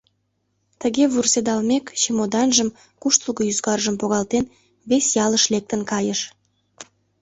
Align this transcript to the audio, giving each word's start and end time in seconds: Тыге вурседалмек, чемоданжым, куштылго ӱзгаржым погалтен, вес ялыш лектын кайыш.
Тыге 0.81 1.03
вурседалмек, 1.13 1.85
чемоданжым, 2.01 2.69
куштылго 3.01 3.43
ӱзгаржым 3.51 3.95
погалтен, 4.01 4.45
вес 4.89 5.05
ялыш 5.25 5.43
лектын 5.53 5.81
кайыш. 5.91 6.19